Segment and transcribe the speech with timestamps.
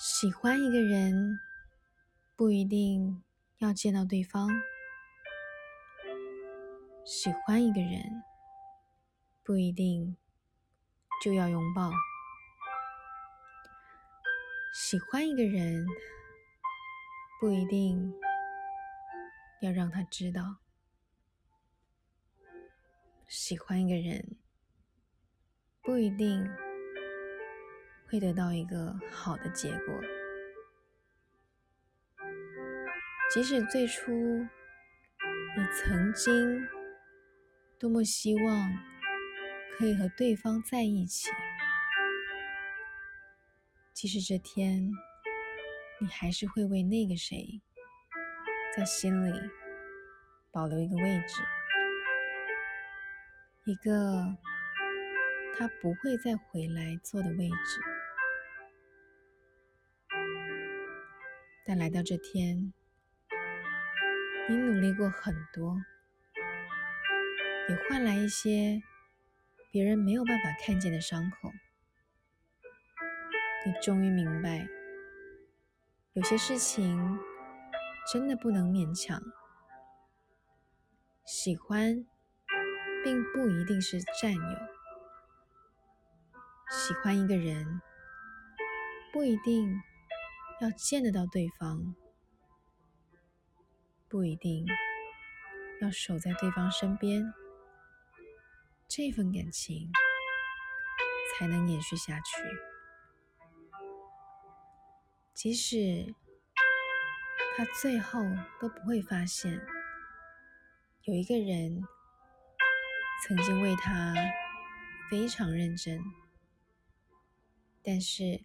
[0.00, 1.40] 喜欢一个人，
[2.36, 3.20] 不一定
[3.58, 4.48] 要见到对方；
[7.04, 8.22] 喜欢一个人，
[9.42, 10.16] 不一定
[11.20, 11.90] 就要拥抱；
[14.72, 15.84] 喜欢一个人，
[17.40, 18.14] 不一定
[19.62, 20.60] 要让他知道；
[23.26, 24.36] 喜欢一个人，
[25.82, 26.48] 不一定。
[28.08, 30.00] 会得到一个好的结果。
[33.30, 34.48] 即使最初你
[35.74, 36.66] 曾经
[37.78, 38.72] 多么希望
[39.76, 41.30] 可以和对方在一起，
[43.92, 44.90] 即使这天
[46.00, 47.60] 你还是会为那个谁
[48.74, 49.32] 在心里
[50.50, 51.42] 保留一个位置，
[53.66, 54.36] 一个
[55.58, 57.80] 他不会再回来坐的位置。
[61.68, 62.72] 但来到这天，
[64.48, 65.76] 你努力过很多，
[67.68, 68.80] 也换来一些
[69.70, 71.52] 别人没有办法看见的伤口。
[73.66, 74.66] 你终于明白，
[76.14, 77.18] 有些事情
[78.10, 79.22] 真的不能勉强。
[81.26, 82.02] 喜欢，
[83.04, 84.40] 并不一定是占有；
[86.70, 87.82] 喜欢一个人，
[89.12, 89.78] 不一定。
[90.60, 91.94] 要见得到对方，
[94.08, 94.66] 不一定
[95.80, 97.32] 要守在对方身边，
[98.88, 99.88] 这份感情
[101.38, 102.42] 才能延续下去。
[105.32, 106.12] 即使
[107.56, 108.20] 他最后
[108.60, 109.64] 都不会发现，
[111.04, 111.84] 有一个人
[113.24, 114.12] 曾经为他
[115.08, 116.02] 非常认真，
[117.80, 118.44] 但是。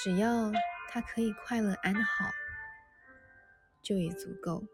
[0.00, 0.52] 只要
[0.88, 2.30] 他可以快乐安好，
[3.82, 4.64] 就已足够。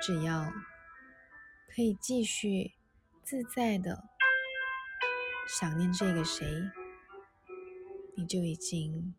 [0.00, 0.50] 只要
[1.68, 2.72] 可以继续
[3.22, 4.08] 自在的
[5.46, 6.46] 想念这个谁，
[8.16, 9.14] 你就已经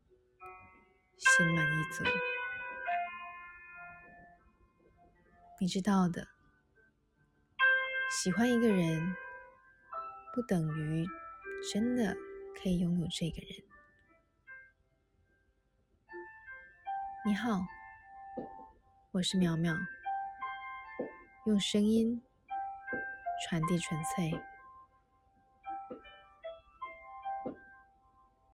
[1.17, 2.03] 心满意足。
[5.59, 6.27] 你知道的，
[8.23, 9.15] 喜欢一个人
[10.33, 11.05] 不等于
[11.71, 12.15] 真的
[12.55, 13.63] 可以拥有这个人。
[17.27, 17.59] 你好，
[19.11, 19.75] 我是苗苗，
[21.45, 22.21] 用声音
[23.43, 24.31] 传递纯粹。